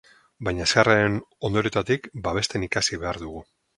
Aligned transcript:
Baina 0.47 0.65
haserrearen 0.67 1.19
ondoriotatik 1.49 2.07
babesten 2.29 2.67
ikasi 2.69 3.01
behar 3.05 3.21
dugu. 3.27 3.45